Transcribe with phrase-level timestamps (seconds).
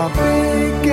[0.00, 0.89] ရှ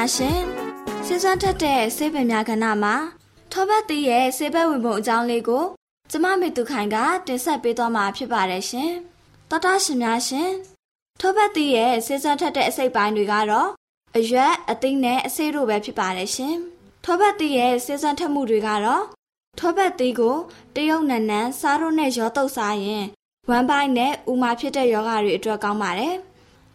[0.00, 0.40] များရှင်
[1.06, 2.94] စေစွမ်းထက်တဲ့ဆေးပင်များကဏ္ဍမှာ
[3.52, 5.64] ထောပတ်တီးရဲ့ဆေးဘက်ဝင်ပုံအကြောင်းလေးကို
[6.10, 6.96] ကျမမေသူခိုင်က
[7.26, 8.92] တင်ဆက်ပေးသွားမှာဖြစ်ပါတယ်ရှင်
[9.50, 10.50] တော်တာရှင်များရှင်
[11.20, 13.68] ထောပတ်တီးရဲ့စေစွမ်းထက်တဲ့အစိတ်ပိုင်းတွေကတော့
[14.16, 16.56] အရွက်အသိနဲ့အဆေးတို့ပဲဖြစ်ပါတယ်ရှင်
[17.04, 19.04] ထောပတ်တီးရဲ့စေစွမ်းထက်မှုတွေကတော့
[19.58, 20.36] ထောပတ်တီးကို
[20.74, 23.04] တရုတ်နန်နန်စားတို့နဲ့ရောတုပ်စားရင်
[23.48, 26.16] ဝမ်းပိုင်းနဲ့ဥမာဖြစ်တဲ့ယောဂတွေအတွက်ကောင်းပါတယ်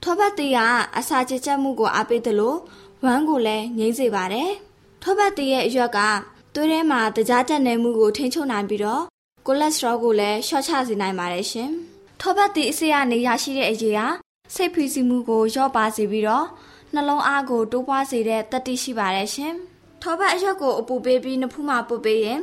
[0.03, 0.59] ထောပတ်တီးက
[0.97, 2.56] အစာချေချက်မှုကိုအားပေးသလို
[3.03, 4.50] ဝမ်းကိုလည်းငြိမ့်စေပါတယ်။
[5.01, 6.00] ထောပတ်တရဲ့အရွက်က
[6.53, 9.03] သွေးထဲမှာတကြားတက်နေမှုကိုထိန်းချုပ်နိုင်ပြီးတော့
[9.45, 11.69] ကိုလက်စထရောကိုလည်းလျှော့ချစေနိုင်ပါတယ်ရှင်။
[12.22, 14.07] ထောပတ်တအစေကနေရရှိတဲ့အရေးဟာ
[14.53, 16.45] စိတ်ဖိစီးမှုကိုလျော့ပါစေပြီးတော့
[16.94, 19.53] နှလုံးအားကိုတိုးပွားစေတဲ့တတိရှိပါတယ်ရှင်။
[20.01, 22.39] ထောပတ်အရွက်ကိုအပူပေးပြီးနဖူးမှာပုတ်ပေးရင်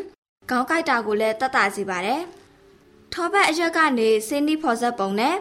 [0.51, 2.21] ခေါင်းကိုက်တာကိုလည်းတတ်တာစေပါတယ်။
[3.13, 5.37] ထောပတ်အရွက်ကနေဆေးနီးဖော်ဆက်ပုံနဲ့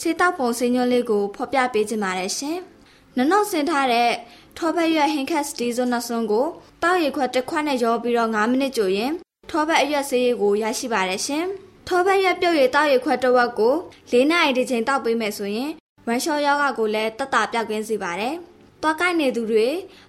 [0.00, 2.58] ဆေးတောက်ပုံဆေးညွှန်းလေးကိုဖော်ပြပေးခြင်းပါတယ်ရှင်။
[3.16, 4.10] နနှုတ်ဆင်ထားတဲ့
[4.58, 6.46] ထောဘက်ရွက်ဟင်ခက်စတီဇွန်နှစွန်းကို
[6.82, 9.12] တောက်ရခွက်တစ်ခွက်နဲ့ရောပြီးတော့9မိနစ်ကြိုရင်
[9.50, 11.44] ထောဘက်အရွက်ဆေးရည်ကိုရရှိပါတယ်ရှင်။
[11.88, 13.74] ထောဘက်ရွက်ပြုတ်ရည်တောက်ရခွက်တစ်ဝက်ကို
[14.12, 15.70] ၄နာရီတစ်ချိန်တောက်ပေးမယ်ဆိုရင်
[16.06, 18.34] ဝမ်ရှော့ယောဂကိုလည်းတက်တာပြောက်ကင်းစေပါတယ်။
[18.82, 19.68] သွားကိုက်နေသူတွေ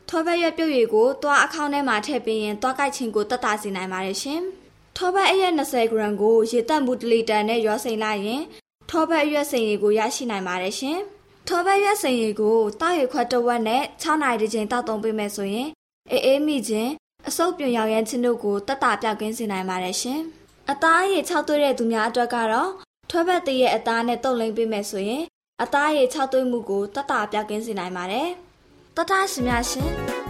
[0.09, 4.41] ထောဘက်ရွက်ပြုတ်ရည်ကိုသွားအခေါင်းထဲမှာထည့်ပေးရင်သွားကိုက်ခြင်းကိုတက်တာစေနိုင်ပါတယ်ရှင်။
[4.97, 8.41] ထောဘက်အရွက်20ဂရမ်ကိုရေတက်မှု1လီတာနဲ့ရောစိမ့်လိုက်ရင်
[8.89, 10.99] ထောဘက်အရွက်စိမ့်ရည်ကိုရရှိနိုင်ပါတယ်ရှင်။
[11.49, 15.67] ထောဘက်ရွက်စိန်ရီကိုတောက်ရခွက်တစ်ဝက်နဲ့6နိုင်တစ်ချိန်တောက်သုံးပေးမယ်ဆိုရင်
[16.11, 16.91] အေးအေးမိခြင်း
[17.27, 20.19] အဆုပ်ပြွန်ရောင်ရဲခြင်းတို့ကိုတက်တာပြောက်ကင်းစေနိုင်ပါတယ်ရှင်။
[20.71, 22.71] အသားရည်6သွေးတဲ့သူများအတွက်ကတော့
[23.09, 25.23] ထွဲဘက်တရဲ့အသားနဲ့တုပ်လိမ့်ပေးမယ်ဆိုရင်
[25.63, 28.27] အသားရည်6သွေးမှုကိုတက်တာပြောက်ကင်းစေနိုင်ပါတယ်။
[28.95, 29.89] တတရှင်များရှင်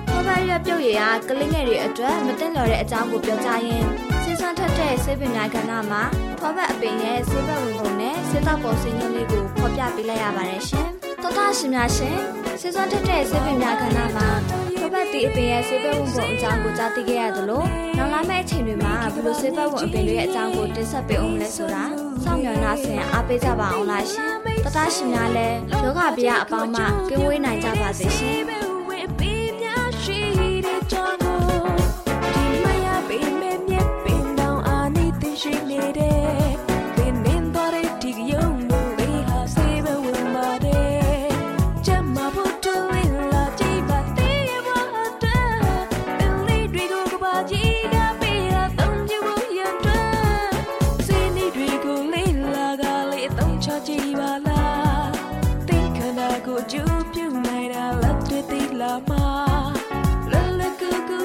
[0.09, 0.97] ထွဲဘက်ရွက်ပြုတ်ရည်
[1.27, 4.16] ကကလေးငယ်တွေအတွက်မတင်လျော်တဲ့အကြောင်းကိုပြောကြားရင်း
[4.47, 6.03] စေစမ်းထက်တဲ့ဆေးပင်များကဏ္ဍမှာ
[6.39, 10.87] ထွဲဘက်အပင်ရဲ့ဆေးဘက်ဝင်ပုံနဲ့ဆေးတောက်ပုံစင်းညွှန်းလေးကိုဖော်ပြပေးလိုက်ရပါတယ်ရှင်။
[11.23, 12.17] တော်တာရှင်များရှင်
[12.61, 14.27] စေစွမ်းတက်တဲ့ဆေးပင်များကဏ္ဍမှာ
[14.81, 17.63] ဘပတ်တီအပင်ရဲ့ဆေးဘက်ဝင်ပုံအကြောင်းကိုကြားသိခဲ့ရသလို
[17.97, 21.83] နောက်လာမယ့်အချိန်တွေမှာဘယ်လိုဆေးဘက်ဝင်အပင်တွေရဲ့အကြောင်းကိုတင်ဆက်ပေးအောင်လဲဆိုတာ
[22.23, 24.27] စောင့်မျှော်နှားဆင်အားပေးကြပါအောင်လားရှင်
[24.63, 28.56] တော်တာရှင်များလည်းယောဂဗျာအပေါင်းမှကင်းဝေးနိုင်ကြပါစေရှင်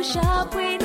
[0.02, 0.20] ကူ
[0.52, 0.81] ကူ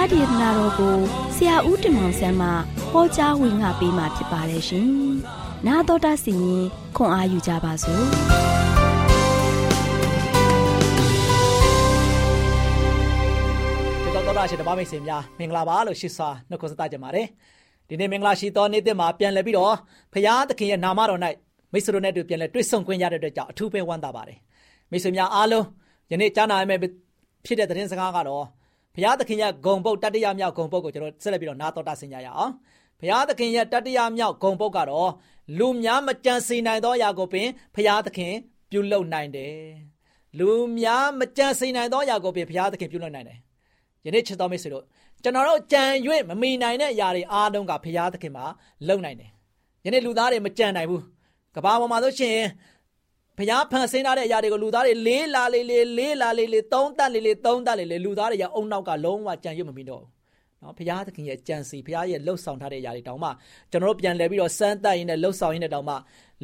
[0.02, 0.96] းဒေသနာတော်ကို
[1.36, 2.48] ဆရာဦးတင်မောင်ဆန်းမှ
[2.92, 4.88] ဟောကြားဝင်ငါပေးมาဖြစ်ပါတယ်ရှင်။
[5.66, 6.64] 나တော်တာစီရင်
[6.96, 8.04] ခွန်အားယူကြပါစို့။
[14.02, 17.26] ကျွန်တော်သောတာရှင်ဓမ္မမိတ်ဆွေများမင်္ဂလာပါလို့ရှိစွာနှုတ်ခွန်းဆက်သကြပါတယ်
[17.88, 19.74] ဒီနေ့မင်္ဂလာရှိသောနေ့သစ်မှာပြန်လည်ပြီးတော့
[20.12, 21.20] ဖရာသခင်ရဲ့နာမတော်၌
[21.72, 24.38] မိတ်ဆွေတို့နဲ့တူပြန်လဲတွေ့ဆုံခွင့်ရတဲ့အတွက်ကြောင့်အထူးပဲဝမ်းသာပါတယ်
[24.90, 25.64] မိတ်ဆွေများအားလုံး
[26.10, 26.80] ယနေ့ကြားနာရမယ့်
[27.46, 28.44] ဖြစ်တဲ့သတင်းစကားကတော့
[28.95, 32.51] ဘုရားသခင်ရဲ့ဂုံပုတ်တတ္တရမြောက်ဂုံပုတ်ကိုကျွန်တော်ဆက်လက်ပြီးတော့နားတော်တာဆင်ကြရအောင်
[32.99, 35.09] ဘုရားသခင်ရဲ့တတ္တရမြောက်ဂုံပုတ်ကတော့
[35.57, 38.33] လူများမကြံစီနိုင်သောအရာကိုပင်ဘုရားသခင်
[38.71, 39.55] ပြုလုပ်နိုင်တယ်
[40.39, 43.37] လူများမကြံစီနိုင်သောအရာကိုပင်ဘုရားသခင်ပြုလုပ်နိုင်တယ်
[44.05, 44.83] ယနေ့ချစ်တော်မိတ်ဆွေတို့
[45.23, 45.83] ကျွန်တော်တို့ကြံ၍
[46.29, 48.45] မမီနိုင်တဲ့အရာတွေအားလုံးကဘုရားသခင်မှာ
[48.87, 49.29] လုပ်နိုင်တယ်
[49.85, 51.03] ယနေ့လူသားတွေမကြံနိုင်ဘူး
[51.55, 52.37] ကဘာပေါ်မှာဆိုရှင်
[53.41, 60.09] ဘုရားဖန်ဆင်းထားတဲ့အရာတွေကိုလူသားတွေလေးလာလေးလေးလေးလာလေးလေးသုံးတက်လေးလေးသုံးတက်လေးလေးလူသားတွေရအုံနောက်ကလုံးဝကြံရွတ်မမီတော့ဘူး
[60.61, 63.29] နော်ဘုရားသခင်ရဲ့ကြံစီဘုရားရဲ့လှုပ်ဆောင်ထားတဲ့အရာတွေတောင်မှ
[63.71, 65.95] ကျွန်တော်တို့ပြန်လဲပြီးတော့စမ်းသပ်ရင်းနဲ့လှုပ်ဆောင်ရင်းနဲ့တောင်မှ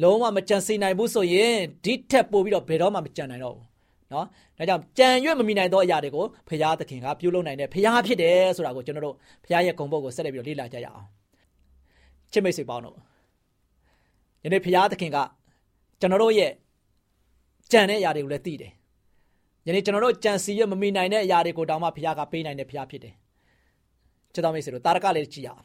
[0.02, 3.64] လုံးဝမကြံစီနိုင်ဘူးဆိုရင်ဒီထက်ပိုပြီးတော့ဘယ်တော့မှမကြံနိုင်တော့ဘူး
[4.12, 4.26] နော်
[4.58, 9.14] ဒါကြောင့်ကြံရွတ်မမီနိုင်သောအရာတွေကိုဘုရားသခင်ကပြုလုပ်နိုင်တယ်ဘုရားဖြစ်တယ်ဆိုတာကိုကျွန်တော်တို့
[9.44, 11.06] ဘုရားရဲ့ဂုဏ်ပုဒ်ကိုဆက်လက်ပြီးတော့လေ့လာကြရအောင်
[12.32, 12.96] ချစ်မိတ်ဆွေပေါင်းတို့
[14.44, 15.18] ယနေ့ဘုရားသခင်က
[16.00, 16.52] ကျွန်တော်တို့ရဲ့
[17.72, 18.72] ကြံတဲ့အရာတွေကိုလည်းသိတယ်
[19.66, 23.14] ယနေ့ကျွန်တော်တို့ကြံစီရမမီနိုင်တဲ့အရာတွေကိုတောင်မှဘုရားကပေးနိုင်တဲ့ဘုရားဖြစ်တယ်
[24.32, 25.62] ချစ်တော်မိတ်ဆွေတို့တာရကလေးကြည့်ရအောင်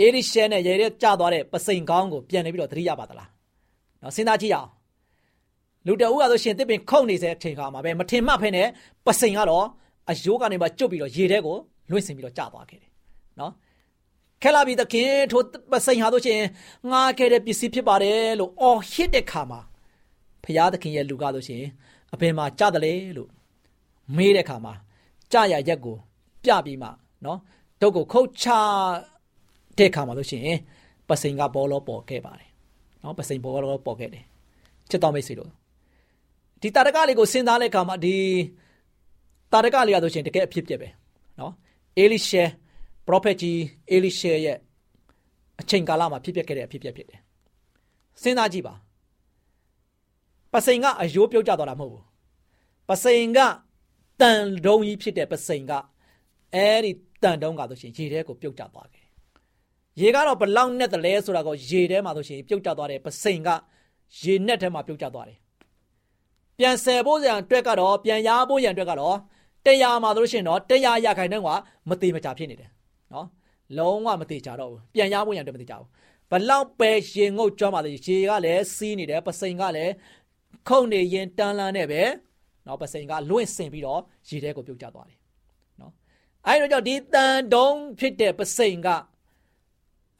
[0.00, 3.28] အေရိရှဲနဲ့ရေရဲကျသွားတဲ့ပစိန်ကောင်းကိုပြန်နေပြီးတော့သတိရပါသလား
[4.02, 4.68] နော်စဉ်းစားကြည့်ရအောင်
[5.86, 8.62] လူတအုပ်ကဆိုရှင်တစ်ပင်ခုန်နေတဲ့အချိန်ခါမှာပဲမထင်မှတ်ဖ ೇನೆ
[9.06, 9.66] ပစိန်ကတော့
[10.10, 11.56] အယိုးကနေမှကျွတ်ပြီးတော့ရေထဲကို
[11.90, 12.90] လွင့်စင်ပြီးတော့ကျသွားခဲ့တယ်
[13.40, 13.52] နော်
[14.42, 15.40] ခဲလာပြီးသခင်ထို
[15.72, 16.40] ပစိန်ဟာဆိုရှင်
[16.90, 19.60] ငားခဲ့တဲ့ပစ္စည်းဖြစ်ပါတယ်လို့အော်ဟစ်တဲ့ခါမှာ
[20.44, 21.62] ဖရာသခင်ရဲ့လူကဆိုရှင်
[22.12, 23.30] အပင်မှာကြတယ်လေလို့
[24.16, 24.74] မေးတဲ့ခါမှာ
[25.32, 25.96] ကြရရက်ကို
[26.44, 26.88] ပြပြီးမှ
[27.24, 27.38] နော်
[27.80, 28.46] တုတ်ကိုခုတ်ချ
[29.78, 30.46] တဲ့ခါမှာဆိုရှင်
[31.08, 32.48] ပစိန်ကဘောလောပေါ်ခဲ့ပါတယ်
[33.02, 34.24] နော်ပစိန်ဘောလောပေါ်ခဲ့တယ်
[34.90, 35.50] ချစ်တော်မိတ်ဆွေတို့
[36.60, 38.16] ဒီတာရကလေးကိုစဉ်းစားတဲ့အခါမှာဒီ
[39.52, 40.88] တာရကလေးရဆိုရှင်တကယ်အဖြစ်ပြက်ပဲ
[41.40, 41.52] နော်
[41.98, 42.44] အေလိရှဲ
[43.06, 43.60] ပရောဖက်ကြီး
[43.90, 44.58] အေလိရှဲရဲ့
[45.60, 47.20] အချိန်ကာလမှာဖြစ်ပျက်ခဲ့တဲ့အဖြစ်ပြက်ဖြစ်တယ်
[48.22, 48.74] စဉ်းစားကြည့်ပါ
[50.54, 52.04] ပစိန်ကအယိုးပြုတ်ကျသွားတာမဟုတ်ဘူး
[52.88, 53.38] ပစိန်က
[54.20, 55.72] တန်တုံးကြီးဖြစ်တဲ့ပစိန်က
[56.54, 56.90] အဲဒီ
[57.22, 59.04] တန်တုံးကဆိုရှင်ရေထဲကိုပြုတ်ကျသွားခဲ့
[60.00, 63.48] ရေကတော့ဘလောက်နဲ့တလဲဆိုတာကိုရေထဲမှာဆိုရှင်ပြုတ်ကျသွားတယ်ပစိန်က
[64.22, 65.38] ရေနဲ့ထဲမှာပြုတ်ကျသွားတယ်
[66.58, 69.16] ပြန်ဆယ်ဖို့ရန်အတွက်ကတော့ပြန်ရဖို့ရန်အတွက်ကတော့
[69.66, 71.48] တရားမှာဆိုလို့ရှိရင်တော့တရားရခိုင်တဲ့က
[71.88, 72.70] မတိမကြဖြစ်နေတယ်
[73.12, 73.26] နော်
[73.78, 75.88] လုံးဝမတိကြတော့ဘူးပြန်ရဖို့ရန်အတွက်မတိကြဘူး
[76.30, 79.92] ဘလောက်ပဲရင်ငုတ်ကြွပါလေရေကလည်းစီးနေတယ်ပစိန်ကလည်း
[80.68, 82.02] ခုန်နေရင်တန်းလန်းနဲ့ပဲ
[82.66, 85.18] နော်ပစိန်ကလွင့်စင်ပြီးတော့ရေထဲကိုပြုတ်ကျသွားတယ်
[85.80, 85.92] နော်
[86.46, 88.88] အဲဒီတော့ဒီတန်တုံးဖြစ်တဲ့ပစိန်က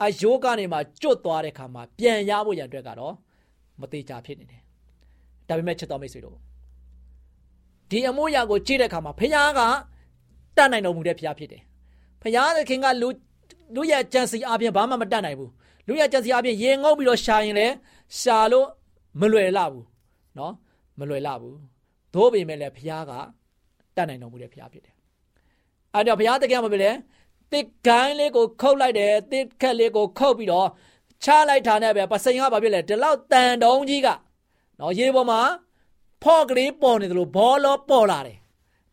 [0.03, 3.15] အယိုးကနေမှကျွတ်သွားတဲ့ခါမှာပြန်ရဖို့ရန်အတွက်ကတော့
[3.81, 4.63] မတိကြဖြစ်နေတယ်
[5.49, 6.37] ဒါပေမဲ့ချစ်တော်မိတ်ဆွေတို့
[7.91, 9.61] ဒီအမိုးရာကိုကြည့်တဲ့အခါမှာဖခင်က
[10.57, 11.63] တတ်နိုင်တော်မူတဲ့ဖခင်ဖြစ်တယ်
[12.23, 13.09] ဖခင်သခင်ကလူ
[13.75, 15.51] လူရဲ့ကြံစီအပြင်ဘာမှမတတ်နိုင်ဘူး
[15.87, 17.75] လူရဲ့ကြံစီအပြင်ရေငုပ်ပြီးတော့ရှာရင်လည်း
[18.19, 18.67] ရှာလို့
[19.21, 19.85] မလွယ်လာဘူး
[20.39, 20.53] နော်
[20.99, 21.59] မလွယ်လဘူး
[22.15, 23.13] သို့ပေမဲ့လည်းဘုရားက
[23.97, 24.95] တတ်နိုင်တော်မူတဲ့ဘုရားဖြစ်တယ်
[25.95, 26.91] အဲတော့ဘုရားတကယ်မဖြစ်လဲ
[27.53, 30.69] တစ်ကိုင်းလေးကိုခုတ်လိုက်တယ်တစ်ခက်လေးကိုခုတ်ပြီးတော့
[31.25, 34.09] ချလိုက်တာနဲ့ပဲပစိန်ကဘာဖြစ်လဲဒီလောက်တန်တုံးကြီးက
[34.81, 35.41] နော်ရေပေါ်မှာ
[36.23, 38.39] ဖော့ကလေးပေါ်နေတယ်လို့ဘောလောပေါ်လာတယ်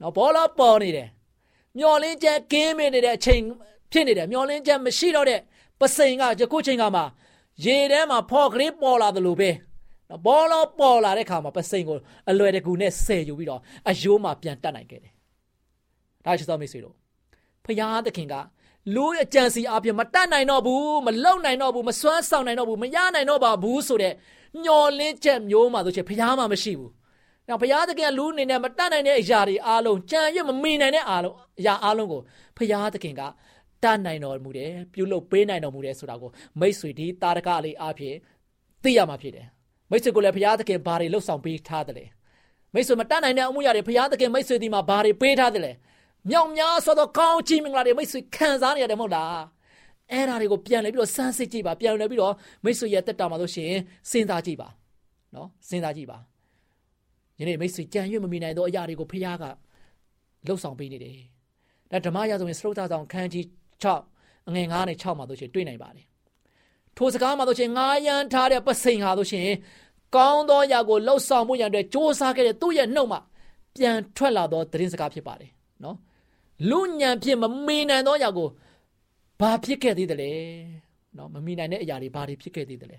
[0.02, 1.08] နော်ဘောလောပေါ်နေတယ်
[1.78, 3.42] မျောလင်းချက်ကင်းမိနေတဲ့အချိန်
[3.92, 5.40] ဖြစ်နေတယ်မျောလင်းချက်မရှိတော့တဲ့
[5.80, 7.02] ပစိန်ကယခုချိန်ကမှ
[7.64, 9.50] ရေထဲမှာဖော့ကလေးပေါ်လာတယ်လို့ပဲ
[10.12, 11.98] နော်ဘောလောပေါ်လာတဲ့ခါမှာပစိန်ကို
[12.30, 15.14] အလွယ်တကူနဲ့ဆယ်ယူပြီးတော့အယိုးမှာပြန်တက်နိုင်ခဲ့တယ်
[16.26, 16.96] ဒါချစ်တော်မိတ်ဆွေတို့
[17.66, 18.36] ဖယားသခင်က
[18.96, 24.14] လူအကြံစီအပြင်မတတ်နိုင်တော့ဘူးမလုံနိုင်တော့ဘူးမစွမ်းဆောင်နိုင်တော့ဘူးမရနိုင်တော့ပါဘူးဆိုတဲ့
[24.64, 26.92] ညှော်လင်းချက်မျိုးမှဆိုချင်ဘုရားမှမရှိဘူး။
[27.48, 32.22] နောက်ဘုရားသခင်လူအနေနဲ့မတတ်နိုင်တဲ့အရာတွေအားလုံးကြံရွတ်မမီနိုင်တဲ့အားလုံးအရာအားလုံးကို
[32.58, 33.22] ဘုရားသခင်က
[33.84, 38.16] တတ်နိုင်တော်မူတယ်ပြုလုပ်ပေးနိုင်တော်မူတယ်ဆိုတာကိုမိတ်ဆွေဒီတာရကလေးအားဖြင့်
[38.84, 39.48] သိရမှာဖြစ်တယ်။
[39.92, 42.06] မိတ်ဆွေကိုလည်းဘုရားသခင်ဘာတွေလှုပ်ဆောင်ပေးထားတယ်လဲ။
[42.74, 45.72] မိတ်ဆွေမတတ်နိုင်တဲ့အမှုရာတွေဘုရားသခင်မိတ်ဆွေဒီမှာဘာတွေပေးထားတယ်လဲ။
[46.30, 49.42] မြောက်များဆိုတော့ကောင်းချီးမင်္ဂလာတွေမိတ်ဆွေခံစားနေရတယ်မဟုတ်လား။
[50.12, 52.34] အဲ့ဓာတွေကိုပြန်လဲပြီးတော့စမ်းစစ်ကြည့်ပါပြန်လဲပြီးတော့
[52.64, 53.82] မိတ်ဆွေရဲ့တက်တာမှာလို့ရှိရင်
[54.12, 54.70] စဉ်းစားကြည့်ပါ
[55.36, 56.18] နော်စဉ်းစားကြည့်ပါ
[57.40, 59.46] ယနေ့မိတ်ဆွေကြံရွတ်မမိနိုင်သောအရာတွေကိုဖခင်က
[60.48, 61.18] လှုပ်ဆောင်ပေးနေတယ်
[61.92, 63.46] ဒါဓမ္မရာဇဝင်စရုပ်သားဆောင်ခန်းကြီး
[63.84, 66.06] 6အငယ်9နဲ့6မှာတို့ရှင်တွေ့နိုင်ပါတယ်
[66.98, 69.48] ထိုစကားမှာတို့ရှင်ငားရန်ထားတဲ့ပစိန်ဟာတို့ရှင်
[70.16, 73.20] ကောင်းသောအရာကိုလှုပ်ဆောင်မှုရန်အတွက်စ조사ခဲ့တဲ့သူ့ရဲ့နှုတ်မှာ
[73.76, 75.52] ပြန်ထွက်လာသောသတင်းစကားဖြစ်ပါတယ်
[75.84, 75.98] နော်
[76.70, 78.50] လူညံဖြစ်မမီနိုင်သောအရာကို
[79.40, 80.32] ဘာဖြစ်ခဲ့သေးတယ်လဲ
[81.18, 82.98] နော်မမီနိုင်တဲ့အရာတွေဘာတွေဖြစ်ခဲ့သေးတယ်လဲ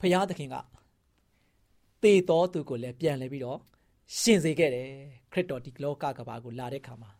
[0.00, 0.56] ဖခင်သခင်က
[2.02, 3.58] သေတော်သူကိုလည်းပြန်လဲပြီးတော့
[4.18, 4.88] ရှင်စေခဲ့တယ်
[5.32, 7.10] ခရစ်တော်ဒီလောကကဘာကိုလာတဲ့ခါမှာ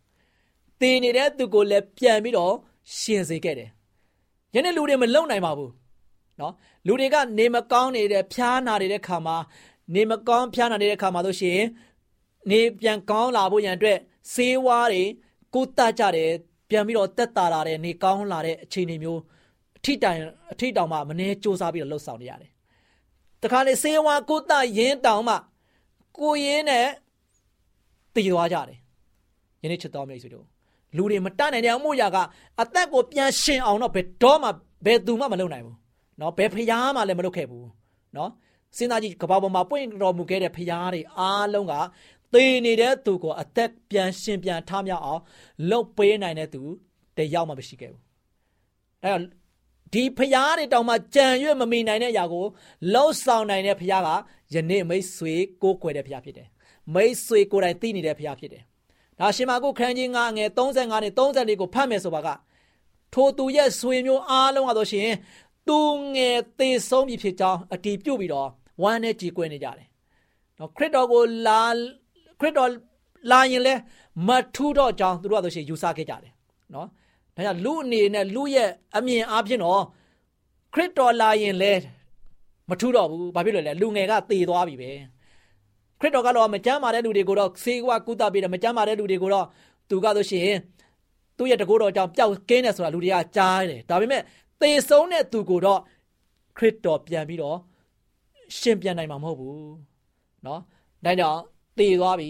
[0.80, 2.54] သေနေတဲ့သူကိုလည်းပြန်ပြီးတော့
[2.98, 3.70] ရှင်စေခဲ့တယ်
[4.56, 5.72] ယနေ့လူတွေမလုံနိုင်ပါဘူး
[6.40, 6.52] နော်
[6.86, 9.36] လူတွေကနေမကောင်းနေတဲ့ဖျားနာနေတဲ့ခါမှာ
[9.94, 11.60] နေမကောင်းဖျားနာနေတဲ့ခါမှာဆိုရှင်
[12.50, 13.98] နေပြန်ကောင်းလာဖို့ရန်အတွက်
[14.34, 15.02] ဆေးဝါးတွေ
[15.54, 16.30] ကိုတတ်ကြတယ်
[16.70, 19.20] ပြန်ပြီးတော့တက်တာလာတဲ့နေကောင်းလာတဲ့အခြေအနေမျိုး
[19.78, 20.20] အထိတိုင်
[20.52, 22.50] အထိတောင်မှမနေစ조사ပြီးတော့လှုပ်ဆောင်နေရတယ်
[23.42, 25.36] တခါလေဆေးဝါးကိုတတ်ရင်းတောင်မှ
[26.18, 26.86] ကိုရင်းနဲ့
[28.14, 28.78] တည်သွားကြတယ်
[29.62, 30.46] ယနေ့ချစ်တော်မိတ်ဆွေတို့
[30.97, 32.17] လူတွေမတတ်နိုင်တဲ့အမှုရာက
[32.61, 34.49] အသက်ကိုပြန်ရှင်အောင်တော့ဘယ်တော့မှ
[34.85, 35.75] ဘယ်သူမှမလုပ်နိုင်ဘူး
[36.17, 37.67] เนาะဘယ်ဖျားမှလည်းမလုပ်ခဲ့ဘူး
[38.13, 38.29] เนาะ
[38.77, 41.73] စဉ်းစားကြည့်ကဘာပေါ်မှာပွင့်တော်မူခဲ့တဲ့ဖျားတွေအားလုံးက
[42.33, 45.21] သေနေတဲ့သူကိုအသက်ပြန်ရှင်ပြန်ထမြောက်အောင်
[45.69, 46.61] လှုပ်ပေးနိုင်တဲ့သူ
[47.17, 48.01] တယောက်မှမရှိခဲ့ဘူး
[49.03, 49.21] အဲတော့
[49.93, 52.45] ဒီဖျားတွေတောင်မှကြံရွက်မမီနိုင်တဲ့အရာကို
[52.93, 54.09] လှုပ်ဆောင်နိုင်တဲ့ဖျားက
[54.53, 56.47] ယနေ့မိတ်ဆွေကိုးကွယ်တဲ့ဖျားဖြစ်တယ်
[56.93, 58.63] မိတ်ဆွေကိုယ်တိုင်သိနေတဲ့ဖျားဖြစ်တယ်
[59.20, 62.28] ဒါရှင်မာကုခန်းကြီး9ငယ်35နဲ့34ကိုဖတ်မယ်ဆိုပါက
[63.12, 65.08] ထိုသူရဲ့ဆွေမျိုးအားလုံးကတော့ရှင်
[65.68, 65.78] သူ
[66.14, 68.48] ငယ်သေဆုံးပြီဖြစ်ကြောင်းအတီးပြုတ်ပြီးတော့
[68.82, 69.86] ဝမ်းနဲ့ကြည်ကွယ်နေကြတယ်။
[70.58, 71.62] နော်ခရစ်တော်ကိုလာ
[72.40, 72.70] ခရစ်တော်
[73.30, 73.74] လာရင်လဲ
[74.28, 76.32] မထူးတော့ကြောင်းသူတို့ကတော့ရှင်ယူဆခဲ့ကြတယ်။
[76.74, 76.86] နော်
[77.34, 79.82] ဒါကြောင့်လူအနေနဲ့လူရဲ့အမြင်အားဖြင့်တော့
[80.74, 81.72] ခရစ်တော်လာရင်လဲ
[82.68, 84.90] မထူးတော့ဘူး။ဘာဖြစ်လို့လဲလူငယ်ကသေသွားပြီပဲ။
[85.99, 89.45] ခရစ်တော်ကတော့မကြမ်းမာတဲ့လူတွေကိုတော့ဆေးကကုသပေးတယ်မကြမ်းမာတဲ့လူတွေကိုတော့
[89.89, 90.57] သူကဆိုရှင်
[91.37, 94.21] သူ့ရဲ့တကိုးတော်ကြောင့်ပျောက်ကင်းတယ်ဆိုတာလူတွေကကြားတယ်ဒါပေမဲ့
[94.61, 95.79] သေဆုံးတဲ့သူကိုတော့
[96.57, 97.57] ခရစ်တော်ပြန်ပြီးတော့
[98.59, 99.71] ရှင်ပြန်နိုင်မှာမဟုတ်ဘူး
[100.43, 100.59] เนาะ
[101.05, 101.39] ဒါကြောင့်
[101.77, 102.29] သေသွားပြီ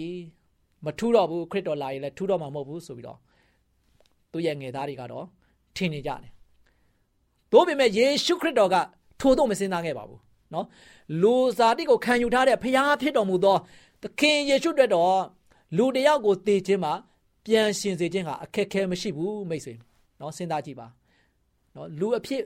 [0.84, 3.18] မထူးတော့ဘူးခရစ်တော်လာရင်လည်းထူးတော့မှာမဟုတ်ဘူးဆိုပြီးတော့
[4.32, 5.26] သူ့ရဲ့ငယ်သားတွေကတော့
[5.76, 6.30] ထင်နေကြတယ်
[7.52, 8.76] သို့ပေမဲ့ယေရှုခရစ်တော်က
[9.20, 10.20] ထို့တော့မစင်စားခဲ့ပါဘူး
[10.53, 10.65] နော်
[11.21, 13.57] လူဇာတိကိုခံယူထားတဲ့ဖျားဖြစ်တော်မူသော
[14.01, 15.15] သခင်ယေရှုအတွက်တော့
[15.77, 16.93] လူတယောက်ကိုတည်ခြင်းမှာ
[17.45, 19.73] ပြန်ရှင်စေခြင်းဟာအခက်အခဲမရှိဘူးမိတ်ဆွေ
[20.19, 20.87] နော်စဉ်းစားကြည့်ပါ
[21.75, 22.41] နော်လူအဖြစ်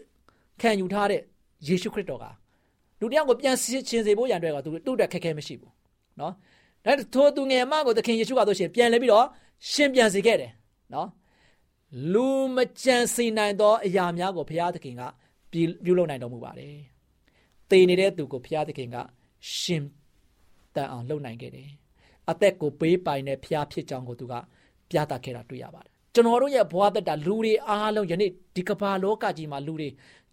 [0.61, 1.21] ခံယူထားတဲ့
[1.67, 2.25] ယေရှုခရစ်တော်က
[2.99, 5.73] လူတယောက်ကိုပြန်ရှင်စေဖို့ရန်အတွက်ကသူတို့တက်ခက်ခဲမရှိဘူး
[6.19, 6.33] နော်
[6.85, 9.25] ဒါထိုသူငယ်မကိုသခင်ယေရှုကဆိုရှင်ပြန်လဲပြီးတော့
[9.71, 10.51] ရှင်ပြန်စေခဲ့တယ်
[10.93, 11.07] နော်
[12.13, 15.01] လူမကြံစီနိုင်သောအရာများကိုဘုရားသခင်က
[15.83, 16.90] ပြုလုပ်နိုင်တော်မူပါတယ်
[17.71, 18.97] တည်နေတဲ့သူကိုဘုရားသခင်က
[19.57, 19.83] ရှင်
[20.75, 21.69] တန်အောင်လုပ်နိုင်ခဲ့တယ်
[22.29, 24.33] အသက်ကိုပေးပိုင်တဲ့ဘုရားဖြစ်ကြောင်းကိုသူက
[24.89, 29.89] ပြသခဲ့တာတွေ့ရပါတယ်ကျွန်တော်တို့ရဲ့ဘဝသက်တာလူတွေအားလုံးယနေ့ဒီကမ္ဘာလောကကြီးမှာလူတွေ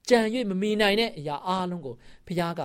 [0.09, 0.19] ကြံ၍
[0.51, 1.95] မမီနိုင်တဲ့အရာအားလုံးကို
[2.27, 2.63] ဘုရားက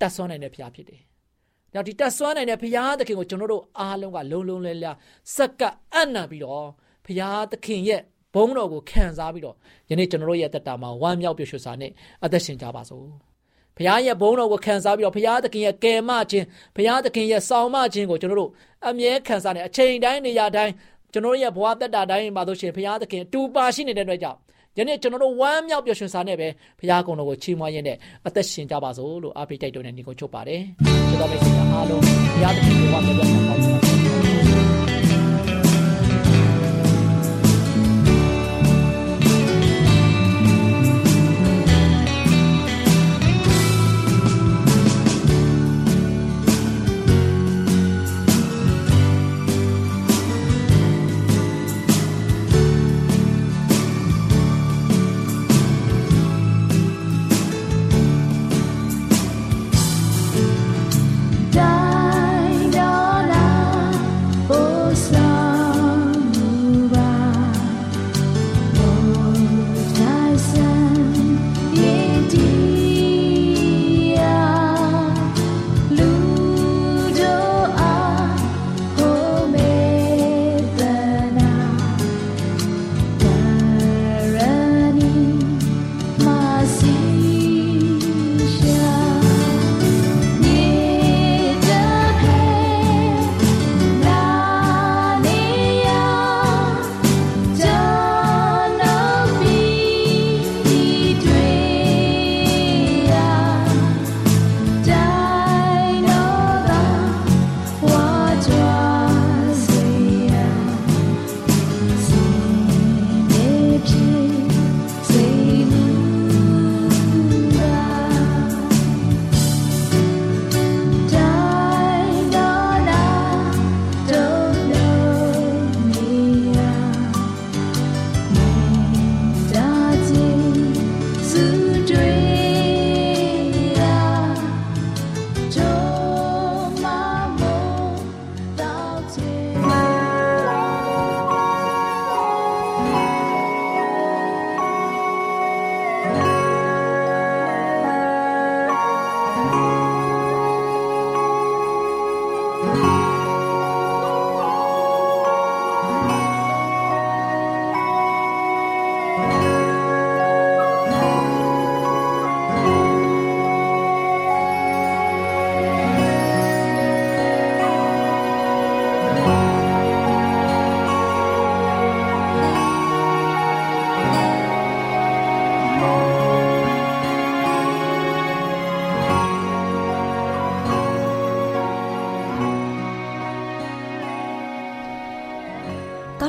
[0.00, 1.02] တတ်ဆွမ်းနိုင်တဲ့ဘုရားဖြစ်တယ်။
[1.74, 4.92] ဒါဒီတတ်ဆွမ်းနိုင်တဲ့ဘုရားသခင်ကိုကျွန်တော်တို့အားလုံးကလုံလုံလဲလဲ
[5.36, 6.66] စက္ကအံ့နံပြီးတော့
[7.06, 8.00] ဘုရားသခင်ရဲ့
[8.34, 9.56] ဘုန်းတော်ကိုခံစားပြီးတော့
[9.90, 11.92] ယနေ့ကျွန်တော်တို့ရဲ့တက်တာမှာဝမ်းမြောက်ပျော်ရွှင်စွာနဲ့
[12.24, 13.10] အသက်ရှင်ကြပါစို့။
[13.76, 18.50] ဘုရားရဲ့ဘုန်းတော်ကိုခံစားပြီးတော့ဘုရားသခင်ရဲ့ကယ်မခြင်းဘုရားသခင်ရဲ့ဆောင်မခြင်းကိုကျွန်တော်တို့
[18.88, 20.72] အမြဲခံစားနေအချိန်တိုင်းနေရာတိုင်း
[21.12, 24.38] ကျွန်တော်ရဲ့ဘဝတက်တာတိုင်းမှာဆိုရှင်ဘုရားသခင်တူပါရှိနေတဲ့အတွက်ကြောင့်
[24.78, 26.48] ယနေ့ကျွန်တော်တို့ဝမ်းမြောက်ပျော်ရွှင်စွာနဲ့ပဲ
[26.80, 30.60] ဘုရားကုံတော်ကိုချီးမွမ်းရင်းနဲ့အသက်ရှင်ကြပါစို့လို့အားပေးတိုက်တွန်းနေဒီကိုချုပ်ပါတယ်
[31.08, 33.99] ကျွန်တော်မိတ်ဆွေအားလုံးဘုရားသခင်ကိုဝမ်းမြောက်ပျော်ရွှင်ပါ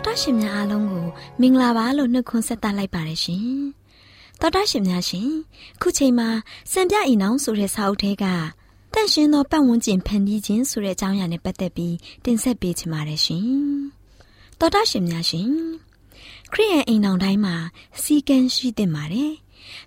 [0.02, 1.06] စေတာရှင်များအားလုံးကို
[1.42, 3.46] မင်္ဂလာပါလို့နှုတ်ခွန်းဆက်သလိုက်ပါတယ်ရှင်
[4.40, 5.30] တော်တာရှင်များရှင်
[5.82, 6.30] ခုချိန်မှာ
[6.72, 8.26] စံပြအိမ်အောင်ဆိုတဲ့စာအုပ်ထဲက
[8.94, 13.48] တန့်ရှင်သောပတ်ဝန်းကျင်ဖန်တီးခြင်းဆိုတဲ့အကြောင်းအရာနဲ့ပတ်သက်ပြီးတင်ဆက်ပေးချင်ပါတယ်ရှင်
[14.60, 15.50] တော်တာရှင်များရှင်
[16.54, 17.56] ခရိယန်အိမ်အောင်တိုင်းမှာ
[18.02, 19.32] စီကံရှိသင့်ပါတယ်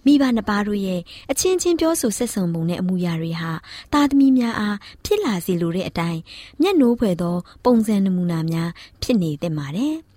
[0.05, 3.53] မိဘနှစ်ပါးတို့ရဲ့အချင်းချင်းပြောဆိုဆက်ဆံပုံနဲ့အမှုရာတွေဟာ
[3.93, 6.21] တာသမီများအားဖြစ်လာစေလိုတဲ့အတိုင်း
[6.61, 8.71] မျက်နှိုးဖွယ်သော ပုံစံနမူနာများ
[9.03, 9.97] ဖြစ်နေသင့်ပါတယ်။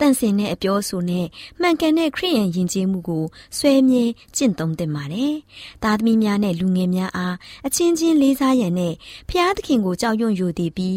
[0.00, 1.26] တန့်စင်တဲ့အပြောဆိုနဲ့
[1.60, 3.24] မှန်ကန်တဲ့ခရိယန်ယဉ်ကျေးမှုကို
[3.58, 4.04] ဆွဲမြဲ
[4.36, 5.34] ကျင့်သုံးသင့်ပါတယ်။
[5.82, 8.94] သားသမီးများနဲ့လူငယ်များအားအချင်းချင်းလေးစားရန်နဲ့
[9.28, 10.96] ဖျားသခင်ကိုကြောက်ရွံ့ယိုသည်ပြီး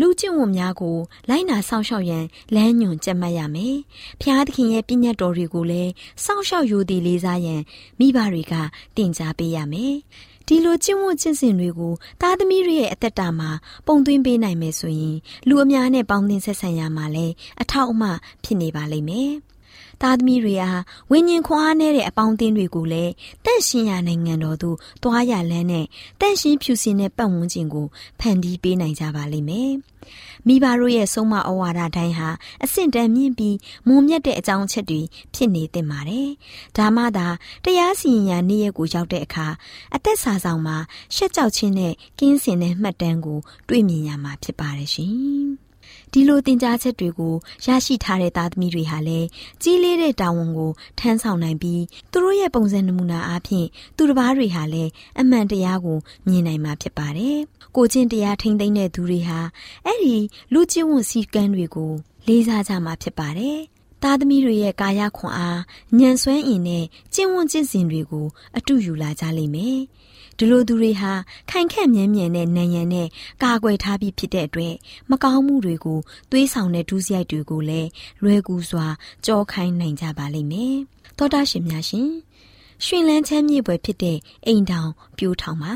[0.00, 0.96] လူကျင့်ဝတ်များကို
[1.28, 3.76] လိုက်နာစောင့်ရှောက်ရန်လမ်းညွှန်ကြက်မှတ်ရမယ်။
[4.20, 5.90] ဖျားသခင်ရဲ့ပြည့်ညတ်တော်တွေကိုလည်း
[6.24, 7.60] စောင့်ရှောက်ယူသည်လေးစားရန်
[7.98, 8.54] မိဘတွေက
[8.96, 9.94] တင် जा ပေးရမယ်။
[10.46, 13.50] ဒီလိုကျင့်ဝတ်ကျင့်စဉ်တွေကိုသားသမီးတွေရဲ့အသက်တာမှာ
[13.86, 15.16] ပုံသွင်းပေးနိုင်မယ်ဆိုရင်
[15.48, 18.04] လူအများနဲ့ပေါင်းသင်းဆက်ဆံရမှာလည်းအထောက်အမ
[18.44, 19.32] ဖြစ်နေပါလိမ့်မယ်။
[20.02, 20.70] သားသမီးတွေဟာ
[21.10, 23.12] ဝိညာဉ်ခွန်အားနည်းတဲ့အပေါင်းအသင်းတွေကိုလည်း
[23.44, 25.86] တန့်ရှင်းရနိုင်ငံတော်သို့တွားရလန်းနဲ့
[26.20, 27.86] တန့်ရှင်းဖြူစင်တဲ့ပတ်ဝန်းကျင်ကို
[28.20, 29.72] ဖန်တီးပေးနိုင်ကြပါလိမ့်မယ်။
[30.46, 32.28] မိဘတို့ရဲ့ဆုံးမဩဝါဒတိုင်းဟာ
[32.64, 33.56] အဆင့်တန်းမြင့်ပြီး
[33.88, 35.00] မုံမြတ်တဲ့အကြောင်းအချက်တွေ
[35.34, 36.28] ဖြစ်နေသင့်ပါတယ်။
[36.76, 37.26] ဒါမှသာ
[37.64, 39.46] တရားစီရင်ရာနေ့ရက်ကိုရောက်တဲ့အခါ
[39.94, 40.76] အသက်စာဆောင်မှာ
[41.14, 45.48] ရှက်ကြောက်ခြင်းနဲ့ကင်းစင်တဲ့မှတ်တမ်းကိုတွေ့မြင်ရမှာဖြစ်ပါတယ်ရှင်။
[46.12, 49.26] ဒီလိုတင် जा ချက်တွေကိုရရှိထားတဲ့သားသမီးတွေဟာလည်း
[49.62, 53.66] ကြီးလေးတဲ့တာဝန်ကိုထမ်းဆောင်နိုင်ပြီးသူတို့ရဲ့ပုံစံနမူနာအားဖြင့်
[53.96, 54.90] သူတစ်ပါးတွေဟာလည်း
[55.20, 57.38] အမှန်တရားကိုမြင်နိုင်မှာဖြစ်ပါတယ်။
[57.76, 59.38] ကိုချင်းတရားထိမ့်သိမ့်တဲ့သူတွေဟာ
[59.84, 60.16] အဲ့ဒီ
[60.52, 61.92] လူချင်းဝန်စည်းကမ်းတွေကို
[62.26, 63.58] လေးစားကြမှာဖြစ်ပါတယ်။
[64.02, 65.60] သားသမီးတွေရဲ့ကာယခွန်အား
[65.98, 69.78] ညံဆွဲအင်နဲ့ကျင့်ဝတ်ကျင့်စဉ်တွေကိုအတူယူလာကြလိမ့်မယ်။
[70.38, 71.12] ဒီလိုသူတွေဟာ
[71.50, 73.08] ခိုင်ခန့်မြဲမြံတဲ့နံရံနဲ့
[73.42, 74.74] ကာကွယ်ထားပြီးဖြစ်တဲ့အတွက်
[75.10, 75.98] မကောင်းမှုတွေကို
[76.30, 77.88] သွေးဆောင်တဲ့ဒုစရိုက်တွေကိုလည်း
[78.24, 78.86] လွယ်ကူစွာ
[79.26, 80.76] ကြောခိုင်းနိုင်ကြပါလိမ့်မယ်။
[81.16, 82.10] သောတာရှင်များရှင်
[82.84, 85.74] ရှင်လန်းချမ်းမြေပွဲဖြစ်တဲ့အိမ်တောင်ပြိုးထောင်ပါ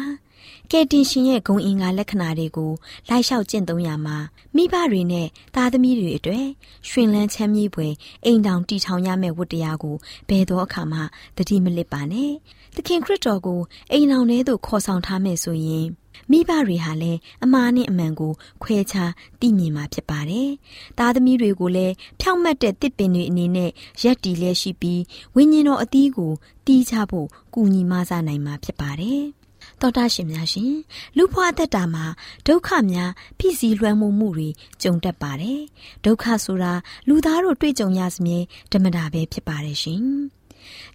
[0.74, 2.72] ကယ်တင်ရှင်ရဲ့ဂုံအင်္ဂါလက္ခဏာတွေကို
[3.08, 4.16] လိုက်လျှောက်ကျင့်သုံးရမှာ
[4.56, 6.46] မိဘတွေနဲ့သားသမီးတွေအတွေ့
[6.88, 7.88] ရှင်လန်းချမ်းမြေပွဲ
[8.24, 9.96] အိမ်တောင်တီထောင်ရမယ့်ဝတ္တရားကို
[10.28, 11.00] ဘယ်သောအခါမှ
[11.36, 12.32] တတိမလစ်ပါနဲ့
[12.74, 13.60] သခင်ခရစ်တော်ကို
[13.92, 15.86] အိမ်အောင်ထဲသို့ခေါ်ဆောင်ထားမယ်ဆိုရင်
[16.30, 18.32] မိဘတွေဟာလည်းအမားနဲ့အမှန်ကို
[18.62, 20.50] ခွဲခြားသိမြင်မှာဖြစ်ပါတယ်။
[20.98, 23.70] သားသမီးတွေကိုလည်းဖြောင့်မတ်တဲ့တစ်ပင်တွေအနေနဲ့
[24.02, 25.02] ရက်တီလဲရှိပြီး
[25.34, 26.32] ဝိညာဉ်တော်အသီးကို
[26.66, 29.24] တီးချဖို့ကူညီမဆနိုင်မှာဖြစ်ပါတယ်။
[29.82, 30.72] တော်တာရှင်များရှင်
[31.16, 32.04] လူဖွာအသက်တာမှာ
[32.46, 34.48] ဒုက္ခများဖြစ်စည်းလွှမ်းမိုးမှုတွေ
[34.82, 35.60] ကြုံတတ်ပါတယ်
[36.04, 36.72] ဒုက္ခဆိုတာ
[37.08, 38.38] လူသားတို့တွေ့ကြုံရစမြဲ
[38.72, 40.02] ဓမ္မတာပဲဖြစ်ပါတယ်ရှင်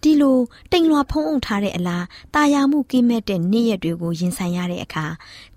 [0.03, 0.38] ဒီလို
[0.71, 5.06] တိမ်လွှာဖုံးအုပ်ထားတဲ့အလားတာယာမှုကိမဲ့တဲ့နေ့ရက်တွေကိုရင်ဆိုင်ရတဲ့အခါ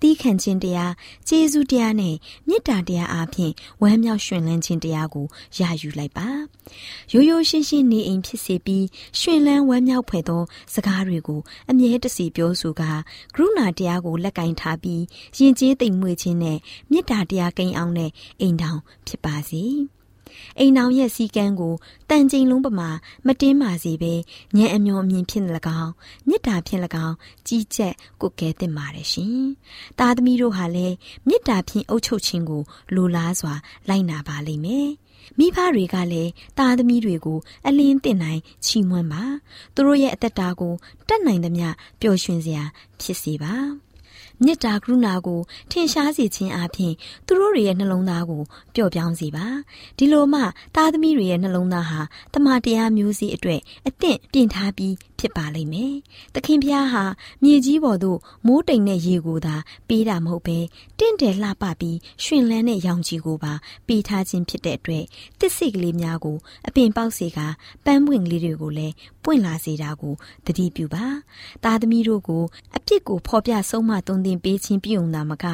[0.00, 0.92] တီးခံခြင်းတရား
[1.28, 2.14] ကျေးဇူးတရားနဲ့
[2.48, 5.26] မေတ္တာတရားအပြင်ဝမ်းမြောက်ရွှင်လန်းခြင်းတရားကို
[5.58, 6.28] ရယူလိုက်ပါ
[7.12, 8.86] ရိုးရိုးရှင်းရှင်းနေအိမ်ဖြစ်စေပြီး
[9.20, 10.42] ရွှင်လန်းဝမ်းမြောက်ဖွယ်သော
[10.74, 12.90] စကားတွေကိုအမြဲတစေပြောဆိုကာ
[13.34, 15.02] ကရုဏာတရားကိုလက်ကင်ထားပြီး
[15.38, 16.58] ယဉ်ကျေးသိမ်မွေ့ခြင်းနဲ့
[16.90, 19.64] မေတ္တာတရားကိန်းအောင်တဲ့အိမ်တောင်ဖြစ်ပါစေ။
[20.58, 21.74] အိမ်အောင်ရဲ့စီကံကို
[22.10, 22.88] တန်ချိန်လုံးပမာ
[23.26, 24.14] မတင်းမာစေဘဲ
[24.56, 25.44] ညံအမျောအမြင်ဖြစ်၎
[25.80, 25.92] င်း
[26.28, 27.16] မေတ္တာဖြင့်၎င်း
[27.46, 29.44] ကြီးကျက်ကိုကဲတင်ပါတယ်ရှင်။
[29.98, 30.94] သားသမီးတို့ဟာလည်း
[31.28, 32.62] မေတ္တာဖြင့်အုပ်ချုပ်ခြင်းကို
[32.94, 33.54] လိုလားစွာ
[33.88, 34.90] လိုက်နာပါလိမ့်မယ်။
[35.38, 39.22] မိဖတွေကလည်းသားသမီးတွေကို အလင်းတင်နိုင်ချီးမွမ်းပါ
[39.74, 40.74] သူတို့ရဲ့အသက်တာကို
[41.08, 41.68] တတ်နိုင်သမျှ
[42.00, 42.64] ပျော်ရွှင်စရာ
[43.00, 43.54] ဖြစ်စေပါ
[44.44, 46.92] မေတ္တာကရုဏာကိုထင်ရှားစေခြင်းအပြင်
[47.26, 48.42] သူတို့ရဲ့နှလုံးသားကို
[48.74, 49.46] ပျော့ပြောင်းစေပါ
[49.98, 50.40] ဒီလိုမှ
[50.74, 52.00] သားသမီးတွေရဲ့နှလုံးသားဟာ
[52.34, 55.94] တမန်တရားမျိုးစေ့အတွက်အသင့်ပြင်ထားပြီးဖြစ်ပါလိမ့်မယ်
[56.34, 57.04] သခင်ဖျားဟာ
[57.42, 59.56] မြေကြီးပေါ်သို့မိုးတိမ်တဲ့ရေကိုသာ
[59.88, 60.58] ပေးတာမဟုတ်ပဲ
[60.98, 63.52] တင့်တယ်လှပပြီးရှင်လန်းတဲ့ရောင်ခြည်ကိုပါ
[63.86, 65.04] ပေးထားခြင်းဖြစ်တဲ့အတွက်
[65.40, 66.36] တစ်စိတ်ကလေးများကို
[66.68, 67.38] အပင်ပေါက်စေက
[67.84, 70.14] ပန်းပွင့်ကလေးတွေကိုလည်းပွင့်လာစေတာကို
[70.46, 71.06] သတိပြုပါ
[71.64, 72.44] သားသမီးတို့ကို
[72.76, 75.46] အပြစ်ကိုဖော်ပြဆုံးမသွန်သင်ပေးခြင်းပြုံသာမက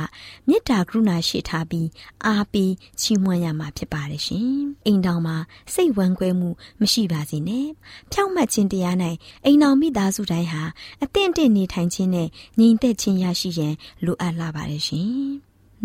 [0.48, 1.88] မေတ္တာကရုဏာရှိထားပြီး
[2.26, 4.50] အားပေးချီးမွမ်းရမှာဖြစ်ပါတယ်ရှင်
[4.86, 5.36] အိမ်တော်မှာ
[5.74, 6.48] စိတ်ဝမ်းကွဲမှု
[6.80, 7.66] မရှိပါစေနဲ့
[8.12, 8.96] ဖြောင့်မတ်ခြင်းတရား၌
[9.44, 10.62] အိမ်တော်မိသားစုတိုင်းဟာ
[11.02, 15.10] အသင့်တင့်နေထိုင်ခြင်းနဲ့ငြိမ်သက်ခြင်းရရှိရန်လိုအပ်လာပါတယ်ရှင်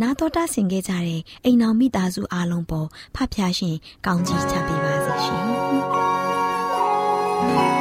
[0.01, 3.75] နာတော်တာဆင်ခဲ့ကြတဲ့အိမ်တော်မိသားစုအားလုံးပေါ်ဖဖျားရှင်
[4.05, 7.80] ကောင်းကြီးချပေးပါစေရှင်